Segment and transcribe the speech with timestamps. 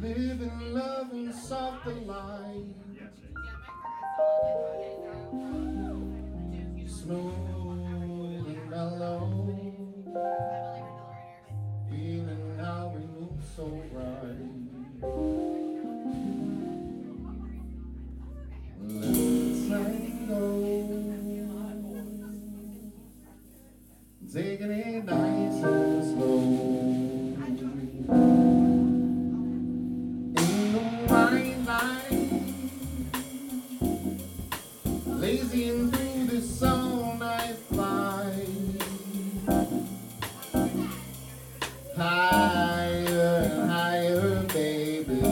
[0.00, 2.74] Living, loving, soft and light.
[6.86, 7.34] Smooth
[8.46, 9.43] and mellow.
[24.34, 26.42] Ziggity, nice and slow.
[30.36, 31.64] In the wine
[35.20, 38.46] lazy and through the sun I fly.
[41.96, 45.22] Higher, higher, baby,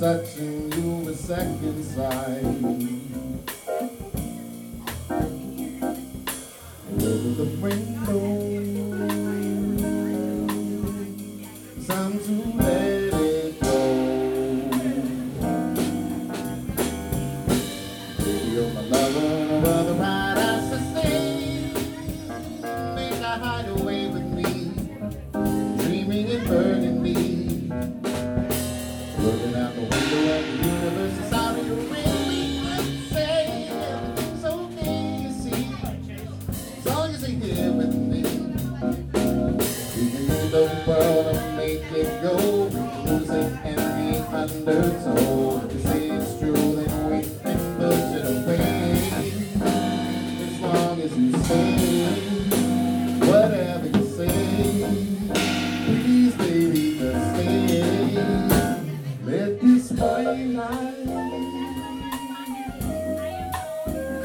[0.00, 3.27] touching you a second sight.
[7.38, 8.37] the rainbow.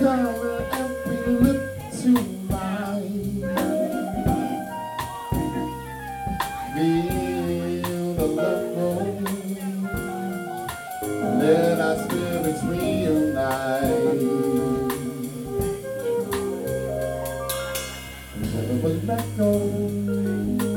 [0.03, 1.62] color every look
[2.02, 2.09] to
[2.52, 3.40] mine.
[6.75, 9.00] Feel the love grow.
[11.40, 14.03] Let our spirits reunite.
[18.42, 20.73] Never let go.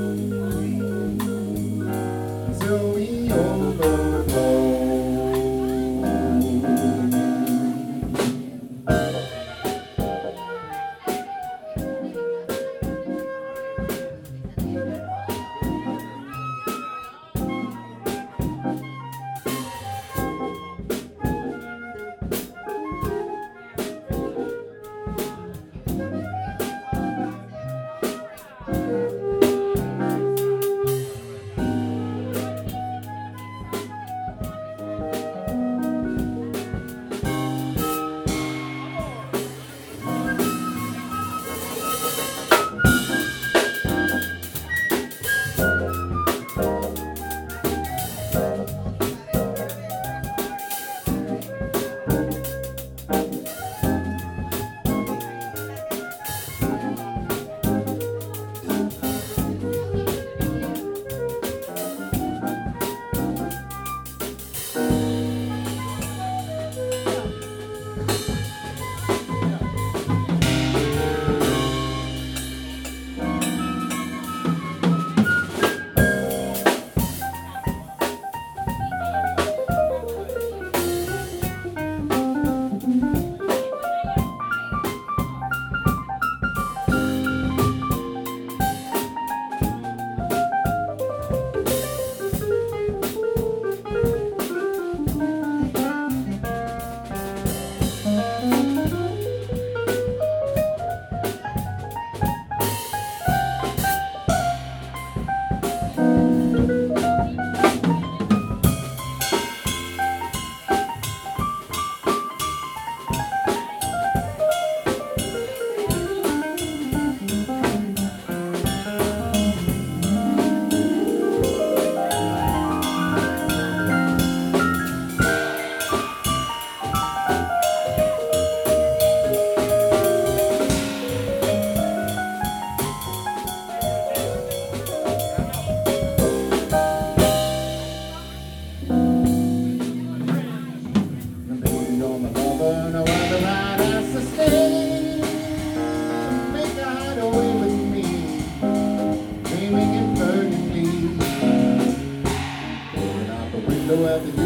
[154.17, 154.46] have to do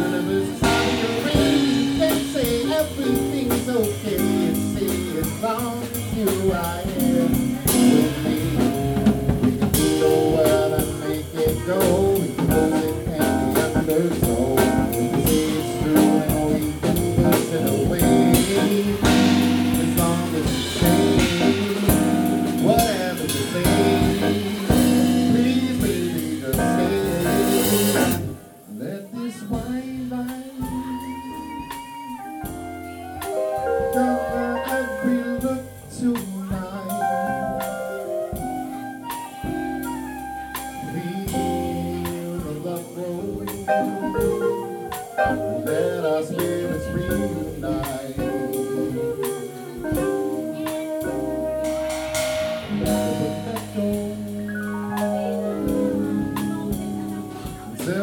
[45.30, 48.16] Let our spirits reunite.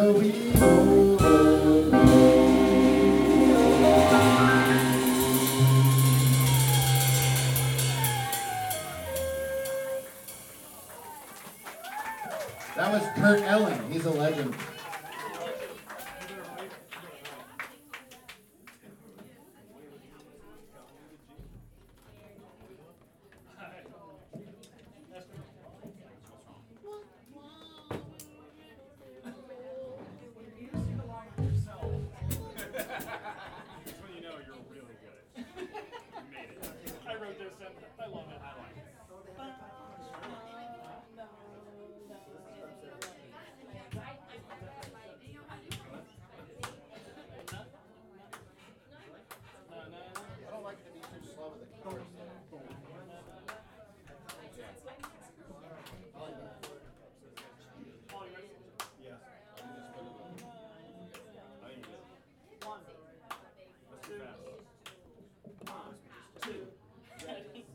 [0.08, 0.32] We.
[12.76, 13.92] That was Kurt Elling.
[13.92, 14.56] He's a legend.